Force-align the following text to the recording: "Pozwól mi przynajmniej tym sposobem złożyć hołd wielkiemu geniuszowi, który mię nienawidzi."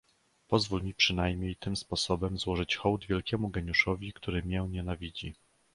"Pozwól 0.47 0.81
mi 0.83 0.93
przynajmniej 0.93 1.55
tym 1.55 1.75
sposobem 1.75 2.37
złożyć 2.37 2.75
hołd 2.75 3.05
wielkiemu 3.05 3.49
geniuszowi, 3.49 4.13
który 4.13 4.43
mię 4.43 4.67
nienawidzi." 4.69 5.33